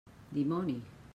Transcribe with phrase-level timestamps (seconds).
[0.37, 0.77] Dimoni!